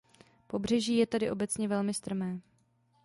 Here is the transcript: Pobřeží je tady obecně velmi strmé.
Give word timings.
Pobřeží 0.47 0.97
je 0.97 1.07
tady 1.07 1.31
obecně 1.31 1.67
velmi 1.67 1.93
strmé. 1.93 2.39